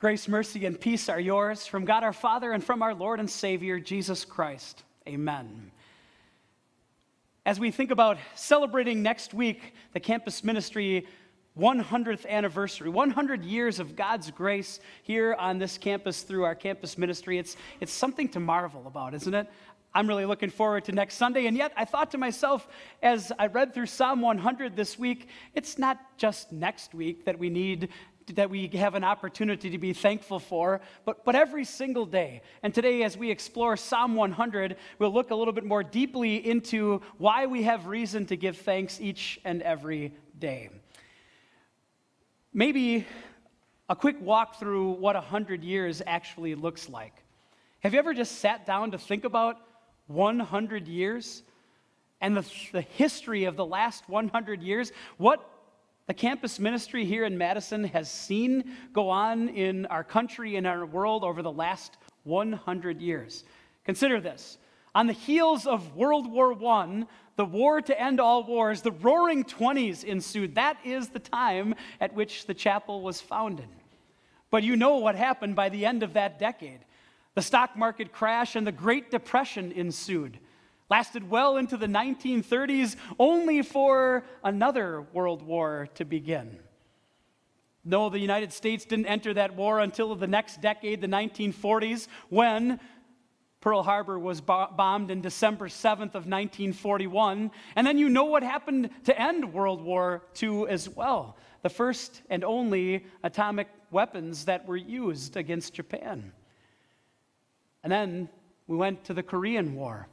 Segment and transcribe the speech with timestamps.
[0.00, 3.28] Grace, mercy, and peace are yours from God our Father and from our Lord and
[3.28, 4.82] Savior, Jesus Christ.
[5.06, 5.70] Amen.
[7.44, 11.06] As we think about celebrating next week the campus ministry
[11.58, 17.36] 100th anniversary, 100 years of God's grace here on this campus through our campus ministry,
[17.36, 19.48] it's, it's something to marvel about, isn't it?
[19.92, 21.46] I'm really looking forward to next Sunday.
[21.46, 22.68] And yet, I thought to myself
[23.02, 27.50] as I read through Psalm 100 this week, it's not just next week that we
[27.50, 27.88] need
[28.36, 32.42] that we have an opportunity to be thankful for, but, but every single day.
[32.62, 37.02] And today, as we explore Psalm 100, we'll look a little bit more deeply into
[37.18, 40.70] why we have reason to give thanks each and every day.
[42.52, 43.06] Maybe
[43.88, 47.14] a quick walk through what 100 years actually looks like.
[47.80, 49.56] Have you ever just sat down to think about
[50.06, 51.42] 100 years
[52.20, 55.49] and the, the history of the last 100 years, what
[56.10, 60.84] the campus ministry here in Madison has seen go on in our country and our
[60.84, 63.44] world over the last 100 years.
[63.84, 64.58] Consider this.
[64.92, 69.44] On the heels of World War I, the war to end all wars, the roaring
[69.44, 70.56] 20s ensued.
[70.56, 73.68] That is the time at which the chapel was founded.
[74.50, 76.80] But you know what happened by the end of that decade.
[77.36, 80.40] The stock market crash and the Great Depression ensued.
[80.90, 86.58] Lasted well into the 1930s, only for another world war to begin.
[87.84, 92.80] No, the United States didn't enter that war until the next decade, the 1940s, when
[93.60, 97.50] Pearl Harbor was bombed in December 7th of 1941.
[97.76, 101.36] And then you know what happened to end World War II as well.
[101.62, 106.32] The first and only atomic weapons that were used against Japan.
[107.84, 108.28] And then
[108.66, 110.08] we went to the Korean War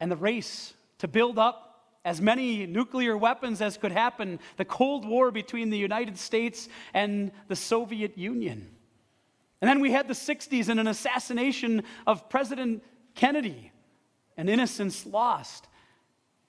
[0.00, 1.64] and the race to build up
[2.04, 7.32] as many nuclear weapons as could happen, the Cold War between the United States and
[7.48, 8.68] the Soviet Union.
[9.60, 13.72] And then we had the 60s and an assassination of President Kennedy,
[14.36, 15.68] an innocence lost.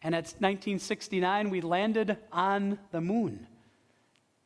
[0.02, 3.48] And at 1969, we landed on the moon.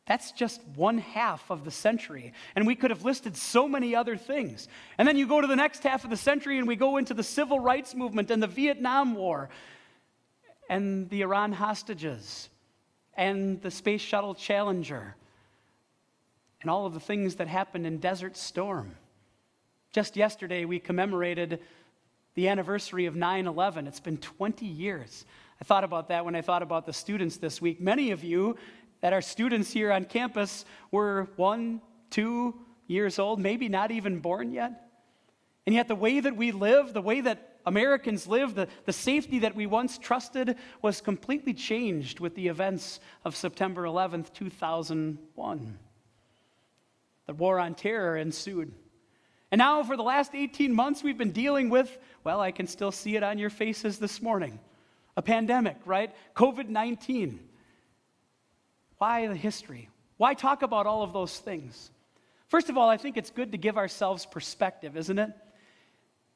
[0.10, 2.34] That's just one half of the century.
[2.56, 4.68] And we could have listed so many other things.
[4.98, 7.14] And then you go to the next half of the century and we go into
[7.14, 9.52] the civil rights movement and the Vietnam War
[10.68, 12.50] and the Iran hostages
[13.14, 15.16] and the Space Shuttle Challenger
[16.64, 18.96] and all of the things that happened in Desert Storm.
[19.92, 21.60] Just yesterday, we commemorated
[22.34, 23.86] the anniversary of 9 11.
[23.86, 25.26] It's been 20 years.
[25.62, 27.80] I thought about that when I thought about the students this week.
[27.80, 28.58] Many of you
[29.02, 32.56] that our students here on campus were one, two
[32.88, 34.90] years old, maybe not even born yet.
[35.66, 39.40] And yet, the way that we live, the way that Americans live, the, the safety
[39.40, 45.80] that we once trusted was completely changed with the events of September 11th, 2001.
[47.28, 48.74] The war on terror ensued.
[49.52, 52.92] And now, for the last 18 months, we've been dealing with, well, I can still
[52.92, 54.60] see it on your faces this morning
[55.18, 56.16] a pandemic, right?
[56.36, 57.40] COVID 19.
[59.00, 59.90] Why the history?
[60.18, 61.90] Why talk about all of those things?
[62.50, 65.32] First of all, I think it's good to give ourselves perspective, isn't it?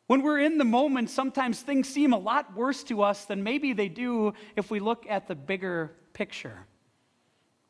[0.07, 3.73] When we're in the moment, sometimes things seem a lot worse to us than maybe
[3.73, 6.57] they do if we look at the bigger picture.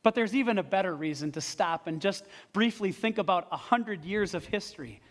[0.04, 4.04] But there's even a better reason to stop and just briefly think about a hundred
[4.04, 5.02] years of history.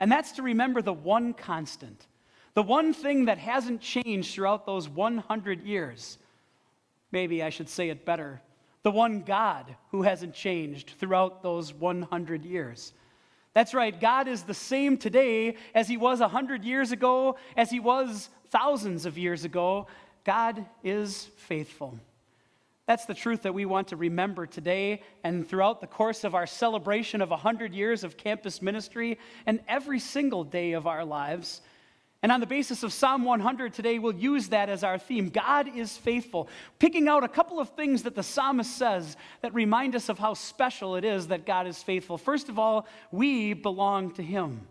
[0.00, 2.06] And that's to remember the one constant,
[2.54, 6.18] the one thing that hasn't changed throughout those 100 years.
[7.12, 8.40] Maybe I should say it better
[8.88, 12.94] the one God who hasn't changed throughout those 100 years.
[13.52, 17.80] That's right, God is the same today as he was 100 years ago, as he
[17.80, 19.88] was thousands of years ago.
[20.24, 21.98] God is faithful.
[22.86, 26.46] That's the truth that we want to remember today and throughout the course of our
[26.46, 31.60] celebration of 100 years of campus ministry and every single day of our lives.
[32.22, 35.28] And on the basis of Psalm 100 today, we'll use that as our theme.
[35.28, 36.48] God is faithful.
[36.80, 40.34] Picking out a couple of things that the psalmist says that remind us of how
[40.34, 42.18] special it is that God is faithful.
[42.18, 44.66] First of all, we belong to Him.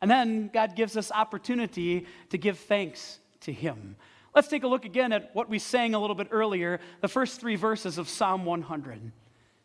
[0.00, 3.96] And then God gives us opportunity to give thanks to Him.
[4.32, 7.40] Let's take a look again at what we sang a little bit earlier, the first
[7.40, 9.12] three verses of Psalm 100.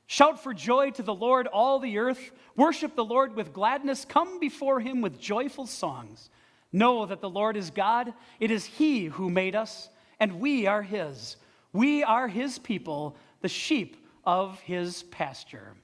[0.07, 2.31] Shout for joy to the Lord, all the earth.
[2.56, 4.06] Worship the Lord with gladness.
[4.06, 6.31] Come before Him with joyful songs.
[6.71, 8.13] Know that the Lord is God.
[8.39, 9.89] It is He who made us,
[10.19, 11.38] and we are His.
[11.74, 15.75] We are His people, the sheep of His pasture.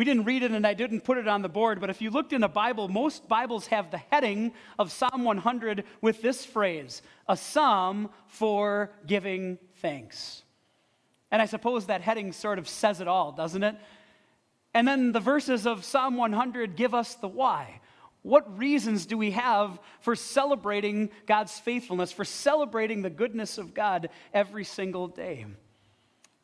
[0.00, 2.08] We didn't read it and I didn't put it on the board, but if you
[2.08, 7.02] looked in a Bible, most Bibles have the heading of Psalm 100 with this phrase
[7.28, 10.42] a psalm for giving thanks.
[11.30, 13.76] And I suppose that heading sort of says it all, doesn't it?
[14.72, 17.80] And then the verses of Psalm 100 give us the why.
[18.22, 24.10] What reasons do we have for celebrating God's faithfulness, for celebrating the goodness of God
[24.34, 25.46] every single day?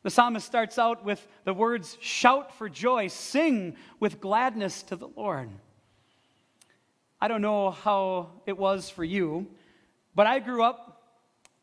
[0.03, 5.09] The psalmist starts out with the words shout for joy, sing with gladness to the
[5.09, 5.49] Lord.
[7.19, 9.47] I don't know how it was for you,
[10.15, 11.03] but I grew up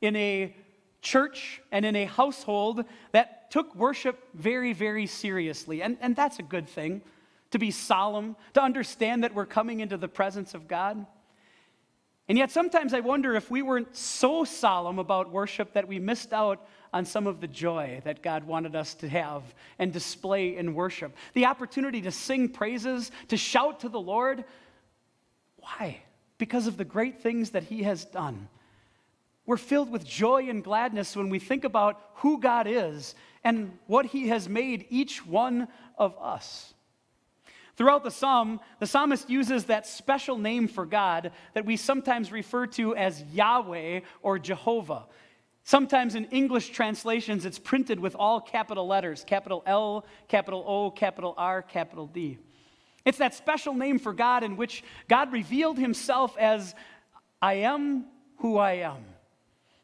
[0.01, 0.55] in a
[1.01, 5.83] church and in a household that took worship very, very seriously.
[5.83, 7.03] And, and that's a good thing
[7.55, 11.07] to be solemn, to understand that we're coming into the presence of God.
[12.29, 16.33] And yet, sometimes I wonder if we weren't so solemn about worship that we missed
[16.33, 19.45] out on some of the joy that God wanted us to have
[19.79, 21.15] and display in worship.
[21.35, 24.43] The opportunity to sing praises, to shout to the Lord.
[25.59, 25.99] Why?
[26.39, 28.49] Because of the great things that He has done.
[29.47, 33.15] We're filled with joy and gladness when we think about who God is
[33.45, 36.74] and what He has made each one of us.
[37.77, 42.67] Throughout the psalm, the psalmist uses that special name for God that we sometimes refer
[42.69, 45.07] to as Yahweh or Jehovah.
[45.65, 51.35] Sometimes in English translations, it's printed with all capital letters capital L, capital O, capital
[51.37, 52.39] R, capital D.
[53.05, 56.75] It's that special name for God in which God revealed himself as
[57.43, 58.07] I am
[58.39, 59.05] who I am.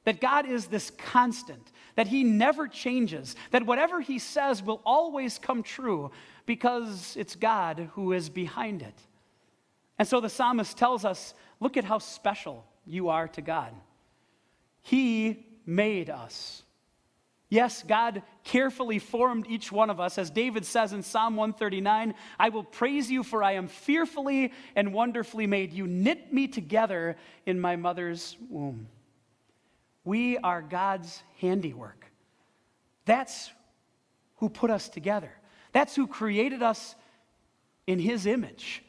[0.04, 5.38] That God is this constant, that He never changes, that whatever He says will always
[5.38, 6.10] come true
[6.46, 8.94] because it's God who is behind it.
[9.98, 13.74] And so the psalmist tells us look at how special you are to God.
[14.82, 16.62] He made us.
[17.50, 20.18] Yes, God carefully formed each one of us.
[20.18, 24.94] As David says in Psalm 139, I will praise you, for I am fearfully and
[24.94, 25.72] wonderfully made.
[25.72, 27.16] You knit me together
[27.46, 28.86] in my mother's womb.
[30.04, 32.06] We are God's handiwork.
[33.04, 33.50] That's
[34.36, 35.32] who put us together.
[35.72, 36.94] That's who created us
[37.86, 38.82] in His image.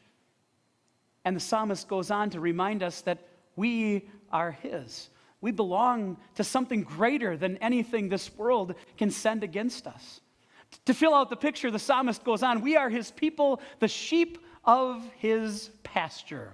[1.23, 3.19] And the psalmist goes on to remind us that
[3.55, 5.09] we are His.
[5.39, 10.21] We belong to something greater than anything this world can send against us.
[10.85, 14.37] To fill out the picture, the psalmist goes on We are His people, the sheep
[14.63, 16.53] of His pasture.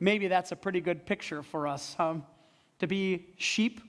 [0.00, 2.16] Maybe that's a pretty good picture for us, huh?
[2.78, 3.80] to be sheep.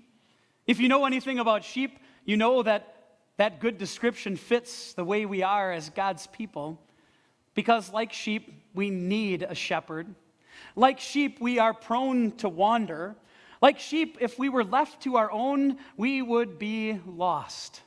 [0.68, 2.95] If you know anything about sheep, you know that
[3.38, 6.82] that good description fits the way we are as God's people.
[7.54, 10.14] Because, like sheep, we need a shepherd.
[10.76, 13.16] Like sheep, we are prone to wander.
[13.62, 17.82] Like sheep, if we were left to our own, we would be lost.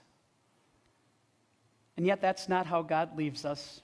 [1.96, 3.82] And yet, that's not how God leaves us.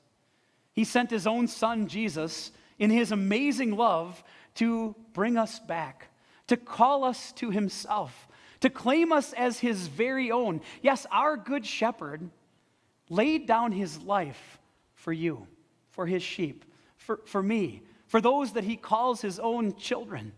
[0.73, 4.23] He sent His own Son, Jesus, in His amazing love
[4.57, 6.09] to bring us back
[6.49, 8.29] to call us to himself,
[8.61, 10.61] to claim us as his very own.
[10.83, 12.31] Yes, our good shepherd
[13.09, 14.59] laid down his life
[14.95, 15.47] for you,
[15.91, 16.65] for his sheep,
[16.97, 20.33] for, for me, for those that he calls his own children.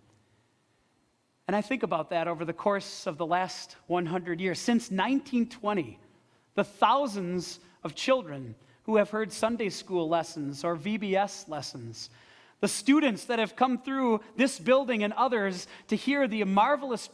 [1.47, 4.59] And I think about that over the course of the last 100 years.
[4.59, 5.99] Since 1920,
[6.55, 12.11] the thousands of children who have heard Sunday school lessons or VBS lessons,
[12.61, 17.09] the students that have come through this building and others to hear the marvelous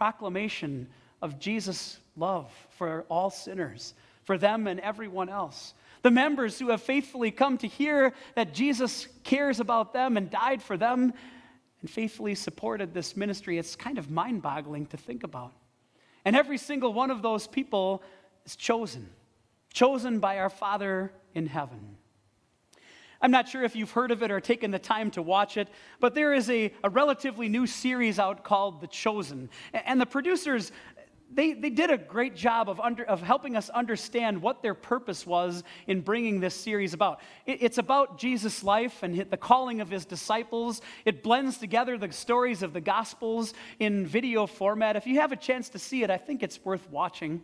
[0.00, 0.88] proclamation
[1.20, 3.92] of Jesus' love for all sinners,
[4.24, 5.74] for them and everyone else.
[6.00, 10.62] The members who have faithfully come to hear that Jesus cares about them and died
[10.62, 11.12] for them
[11.82, 15.52] and faithfully supported this ministry, it's kind of mind boggling to think about.
[16.24, 18.02] And every single one of those people
[18.46, 19.06] is chosen,
[19.70, 21.98] chosen by our Father in heaven.
[23.22, 25.68] I'm not sure if you've heard of it or taken the time to watch it,
[26.00, 29.50] but there is a, a relatively new series out called The Chosen.
[29.72, 30.72] And the producers,
[31.32, 35.26] they, they did a great job of, under, of helping us understand what their purpose
[35.26, 37.20] was in bringing this series about.
[37.44, 40.80] It, it's about Jesus' life and the calling of his disciples.
[41.04, 44.96] It blends together the stories of the Gospels in video format.
[44.96, 47.42] If you have a chance to see it, I think it's worth watching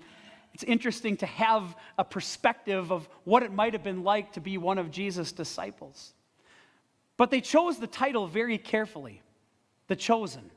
[0.56, 4.56] it's interesting to have a perspective of what it might have been like to be
[4.56, 6.14] one of Jesus' disciples.
[7.18, 9.20] But they chose the title very carefully
[9.88, 10.50] The Chosen.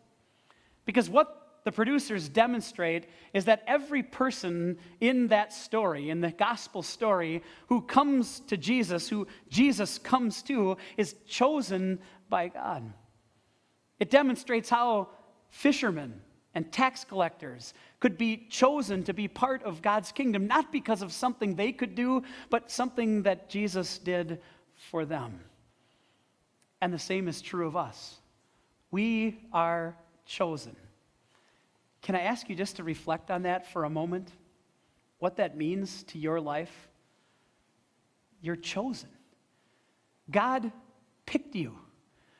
[0.86, 6.82] Because what the producers demonstrate is that every person in that story, in the gospel
[6.82, 12.90] story, who comes to Jesus, who Jesus comes to, is chosen by God.
[14.00, 15.10] It demonstrates how
[15.50, 16.22] fishermen
[16.60, 21.14] and tax collectors could be chosen to be part of God's kingdom, not because of
[21.14, 24.42] something they could do, but something that Jesus did
[24.92, 25.40] for them.
[26.82, 28.20] And the same is true of us.
[28.92, 30.76] We are chosen.
[32.02, 34.30] Can I ask you just to reflect on that for a moment?
[35.20, 36.90] What that means to your life?
[38.42, 39.10] you're chosen.
[40.30, 40.72] God
[41.26, 41.78] picked you.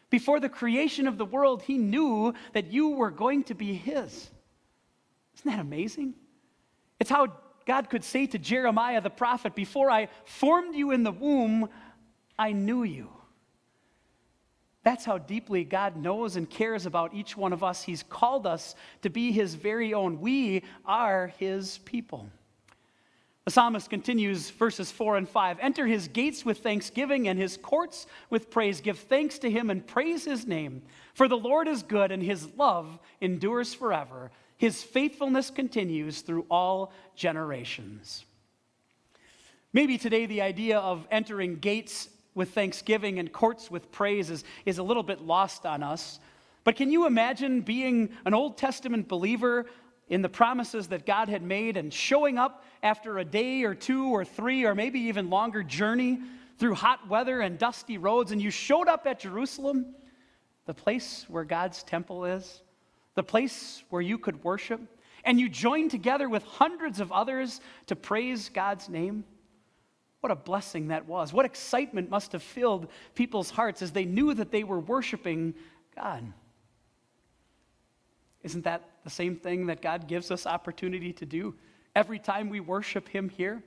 [0.10, 4.30] Before the creation of the world, He knew that you were going to be His.
[5.36, 6.16] Isn't that amazing?
[7.00, 7.28] It's how
[7.66, 11.70] God could say to Jeremiah the prophet, Before I formed you in the womb,
[12.38, 13.10] I knew you.
[14.84, 17.84] That's how deeply God knows and cares about each one of us.
[17.84, 20.20] He's called us to be His very own.
[20.20, 22.30] We are His people.
[23.50, 28.06] The psalmist continues verses 4 and 5 Enter his gates with thanksgiving and his courts
[28.30, 28.80] with praise.
[28.80, 30.84] Give thanks to him and praise his name.
[31.16, 34.30] For the Lord is good and his love endures forever.
[34.58, 38.24] His faithfulness continues through all generations.
[39.74, 44.78] Maybe today the idea of entering gates with thanksgiving and courts with praise is, is
[44.78, 46.20] a little bit lost on us.
[46.64, 49.66] But can you imagine being an Old Testament believer
[50.10, 54.08] in the promises that God had made and showing up after a day or two
[54.08, 56.20] or three or maybe even longer journey
[56.58, 59.96] through hot weather and dusty roads, and you showed up at Jerusalem,
[60.66, 62.62] the place where God's temple is,
[63.16, 64.82] the place where you could worship,
[65.24, 69.24] and you joined together with hundreds of others to praise God's name.
[70.20, 71.32] What a blessing that was.
[71.32, 75.54] What excitement must have filled people's hearts as they knew that they were worshiping
[75.96, 76.34] God.
[78.44, 81.56] Isn't that the same thing that God gives us opportunity to do
[81.96, 83.64] every time we worship Him here?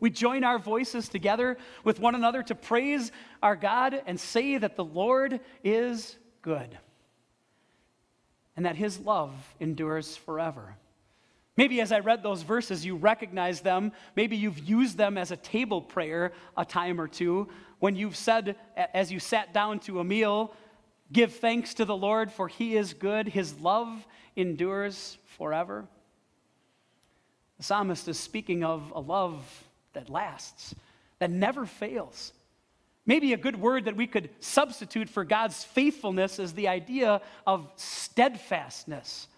[0.00, 3.10] We join our voices together with one another to praise
[3.42, 6.78] our God and say that the Lord is good
[8.56, 10.76] and that His love endures forever.
[11.56, 13.90] Maybe as I read those verses, you recognize them.
[14.14, 17.48] Maybe you've used them as a table prayer a time or two
[17.80, 20.54] when you've said, as you sat down to a meal,
[21.12, 23.28] Give thanks to the Lord, for he is good.
[23.28, 25.86] His love endures forever.
[27.56, 29.42] The psalmist is speaking of a love
[29.94, 30.74] that lasts,
[31.18, 32.32] that never fails.
[33.06, 37.70] Maybe a good word that we could substitute for God's faithfulness is the idea of
[37.76, 39.28] steadfastness.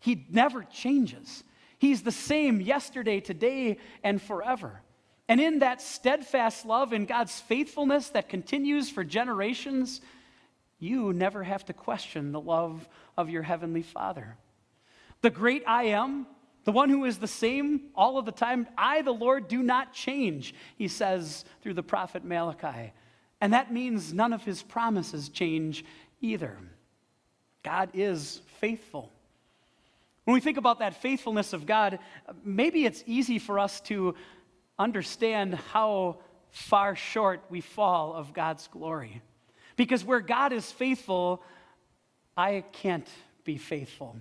[0.00, 1.44] He never changes.
[1.78, 4.82] He's the same yesterday, today, and forever.
[5.28, 10.00] And in that steadfast love, in God's faithfulness that continues for generations,
[10.80, 14.36] you never have to question the love of your Heavenly Father.
[15.20, 16.26] The great I am,
[16.64, 19.92] the one who is the same all of the time, I, the Lord, do not
[19.92, 22.92] change, he says through the prophet Malachi.
[23.40, 25.84] And that means none of his promises change
[26.20, 26.56] either.
[27.62, 29.10] God is faithful.
[30.24, 31.98] When we think about that faithfulness of God,
[32.44, 34.14] maybe it's easy for us to
[34.78, 36.18] understand how
[36.50, 39.22] far short we fall of God's glory.
[39.80, 41.42] Because where God is faithful,
[42.36, 43.08] I can't
[43.44, 44.14] be faithful.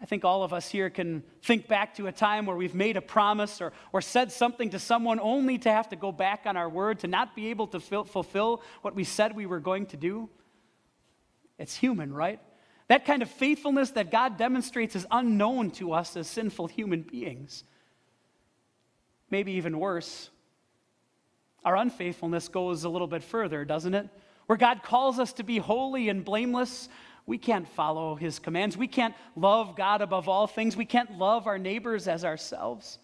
[0.00, 2.96] I think all of us here can think back to a time where we've made
[2.96, 6.56] a promise or, or said something to someone only to have to go back on
[6.56, 9.98] our word, to not be able to fulfill what we said we were going to
[9.98, 10.30] do.
[11.58, 12.40] It's human, right?
[12.86, 17.64] That kind of faithfulness that God demonstrates is unknown to us as sinful human beings.
[19.28, 20.30] Maybe even worse,
[21.66, 24.08] our unfaithfulness goes a little bit further, doesn't it?
[24.48, 26.88] Where God calls us to be holy and blameless,
[27.26, 28.78] we can't follow his commands.
[28.78, 30.74] We can't love God above all things.
[30.74, 32.98] We can't love our neighbors as ourselves.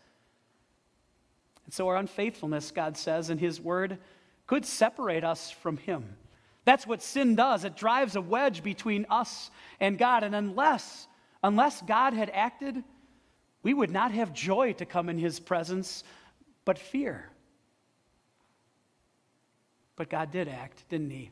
[1.67, 3.99] And so our unfaithfulness, God says in his word,
[4.47, 6.17] could separate us from him.
[6.65, 7.65] That's what sin does.
[7.65, 10.25] It drives a wedge between us and God.
[10.25, 11.07] And unless,
[11.43, 12.83] unless God had acted,
[13.63, 16.05] we would not have joy to come in his presence,
[16.65, 17.29] but fear.
[19.97, 21.31] But God did act, didn't He?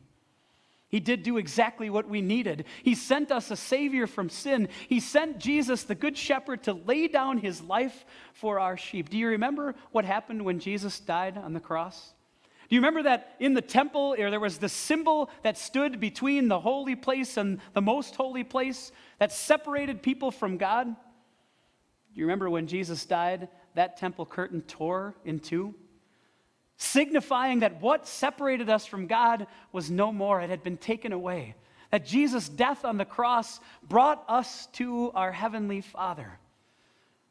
[0.89, 2.67] He did do exactly what we needed.
[2.83, 4.69] He sent us a Savior from sin.
[4.89, 8.05] He sent Jesus, the Good Shepherd, to lay down His life
[8.35, 9.09] for our sheep.
[9.09, 12.13] Do you remember what happened when Jesus died on the cross?
[12.69, 16.61] Do you remember that in the temple there was the symbol that stood between the
[16.61, 20.87] holy place and the most holy place that separated people from God?
[20.87, 20.95] Do
[22.21, 25.75] you remember when Jesus died, that temple curtain tore in two?
[26.83, 31.55] Signifying that what separated us from God was no more, it had been taken away.
[31.91, 36.39] That Jesus' death on the cross brought us to our Heavenly Father.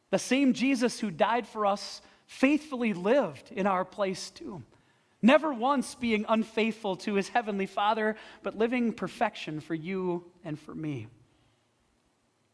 [0.09, 4.63] The same Jesus who died for us faithfully lived in our place too.
[5.21, 10.73] Never once being unfaithful to his Heavenly Father, but living perfection for you and for
[10.73, 11.07] me.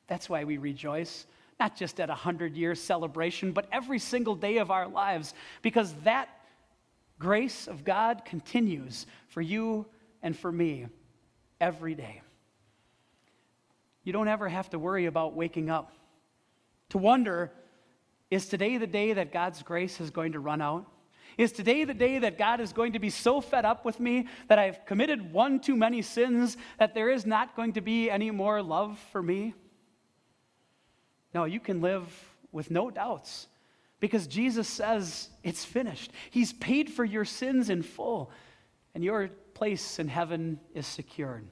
[0.08, 1.26] That's why we rejoice,
[1.60, 5.94] not just at a hundred year celebration, but every single day of our lives, because
[6.04, 6.30] that
[7.20, 9.86] grace of God continues for you
[10.22, 10.88] and for me
[11.60, 12.22] every day.
[14.04, 15.92] You don't ever have to worry about waking up
[16.90, 17.52] to wonder
[18.30, 20.86] is today the day that God's grace is going to run out?
[21.38, 24.28] Is today the day that God is going to be so fed up with me
[24.48, 28.32] that I've committed one too many sins that there is not going to be any
[28.32, 29.54] more love for me?
[31.34, 32.08] No, you can live
[32.52, 33.48] with no doubts
[34.00, 36.12] because Jesus says it's finished.
[36.30, 38.32] He's paid for your sins in full,
[38.94, 41.48] and your place in heaven is secured.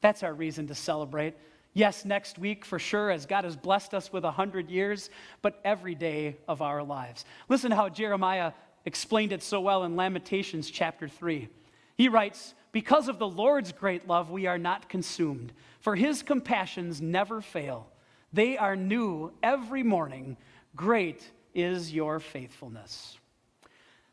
[0.00, 1.34] That's our reason to celebrate.
[1.72, 5.10] Yes, next week for sure, as God has blessed us with a hundred years,
[5.42, 7.24] but every day of our lives.
[7.48, 8.52] Listen to how Jeremiah
[8.84, 11.48] explained it so well in Lamentations chapter 3.
[11.96, 17.00] He writes, Because of the Lord's great love, we are not consumed, for his compassions
[17.00, 17.88] never fail.
[18.32, 20.36] They are new every morning.
[20.76, 23.18] Great is your faithfulness.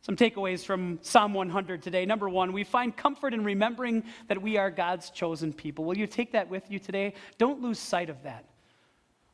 [0.02, 2.06] Some takeaways from Psalm 100 today.
[2.06, 5.86] Number one, we find comfort in remembering that we are God's chosen people.
[5.86, 7.14] Will you take that with you today?
[7.38, 8.46] Don't lose sight of that.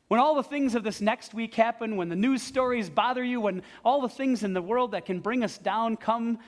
[0.08, 3.40] When all the things of this next week happen, when the news stories bother you,
[3.40, 6.38] when all the things in the world that can bring us down come,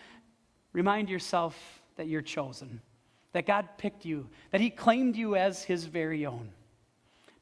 [0.72, 1.58] remind yourself
[1.96, 2.80] that you're chosen,
[3.32, 6.50] that God picked you, that He claimed you as His very own.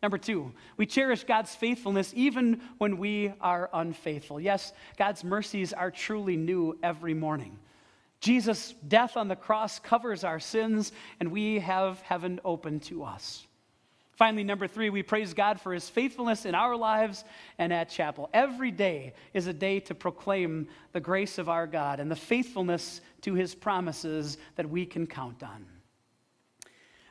[0.03, 4.41] Number two, we cherish God's faithfulness even when we are unfaithful.
[4.41, 7.57] Yes, God's mercies are truly new every morning.
[8.19, 13.47] Jesus' death on the cross covers our sins, and we have heaven open to us.
[14.13, 17.25] Finally, number three, we praise God for his faithfulness in our lives
[17.59, 18.29] and at chapel.
[18.33, 23.01] Every day is a day to proclaim the grace of our God and the faithfulness
[23.23, 25.65] to his promises that we can count on.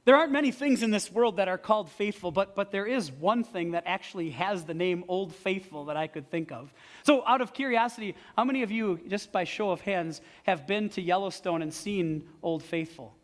[0.03, 3.11] There aren't many things in this world that are called faithful, but, but there is
[3.11, 6.73] one thing that actually has the name Old Faithful that I could think of.
[7.03, 10.89] So, out of curiosity, how many of you, just by show of hands, have been
[10.89, 13.15] to Yellowstone and seen Old Faithful?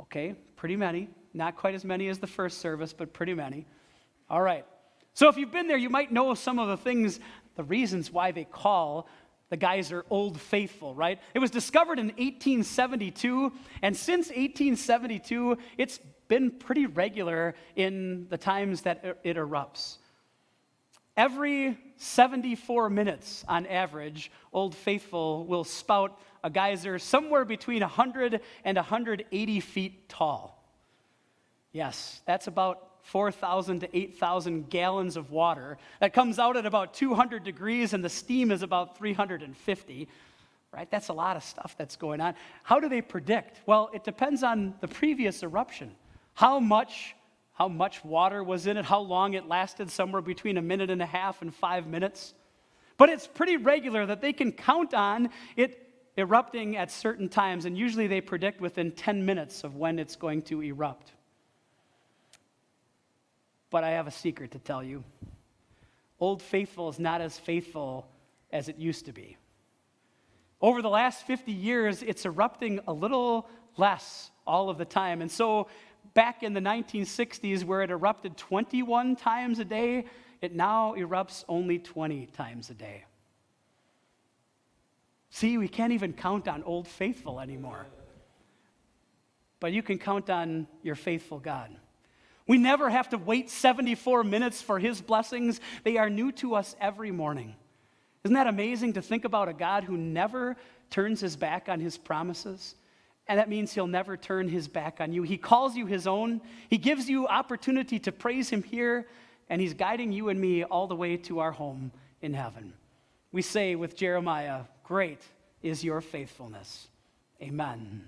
[0.00, 1.08] Okay, pretty many.
[1.34, 3.66] Not quite as many as the first service, but pretty many.
[4.30, 4.64] All right.
[5.12, 7.20] So, if you've been there, you might know some of the things,
[7.56, 9.06] the reasons why they call
[9.48, 11.20] the geyser Old Faithful, right?
[11.34, 18.82] It was discovered in 1872, and since 1872, it's been pretty regular in the times
[18.82, 19.98] that it erupts.
[21.16, 28.76] Every 74 minutes on average, Old Faithful will spout a geyser somewhere between 100 and
[28.76, 30.62] 180 feet tall.
[31.72, 37.44] Yes, that's about 4,000 to 8,000 gallons of water that comes out at about 200
[37.44, 40.08] degrees and the steam is about 350.
[40.72, 40.90] Right?
[40.90, 42.34] That's a lot of stuff that's going on.
[42.64, 43.60] How do they predict?
[43.64, 45.94] Well, it depends on the previous eruption.
[46.34, 47.14] How much
[47.54, 51.00] how much water was in it, how long it lasted, somewhere between a minute and
[51.00, 52.34] a half and 5 minutes.
[52.98, 55.82] But it's pretty regular that they can count on it
[56.18, 60.42] erupting at certain times and usually they predict within 10 minutes of when it's going
[60.42, 61.12] to erupt.
[63.76, 65.04] But I have a secret to tell you.
[66.18, 68.08] Old Faithful is not as faithful
[68.50, 69.36] as it used to be.
[70.62, 75.20] Over the last 50 years, it's erupting a little less all of the time.
[75.20, 75.68] And so,
[76.14, 80.06] back in the 1960s, where it erupted 21 times a day,
[80.40, 83.04] it now erupts only 20 times a day.
[85.28, 87.84] See, we can't even count on Old Faithful anymore.
[89.60, 91.76] But you can count on your faithful God.
[92.46, 95.60] We never have to wait 74 minutes for his blessings.
[95.82, 97.56] They are new to us every morning.
[98.24, 100.56] Isn't that amazing to think about a God who never
[100.90, 102.74] turns his back on his promises?
[103.28, 105.22] And that means he'll never turn his back on you.
[105.22, 106.40] He calls you his own.
[106.68, 109.08] He gives you opportunity to praise him here,
[109.48, 112.72] and he's guiding you and me all the way to our home in heaven.
[113.32, 115.20] We say with Jeremiah, Great
[115.62, 116.86] is your faithfulness.
[117.42, 118.04] Amen.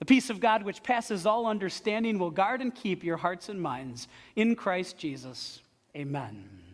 [0.00, 3.60] The peace of God, which passes all understanding, will guard and keep your hearts and
[3.60, 5.60] minds in Christ Jesus.
[5.94, 6.69] Amen.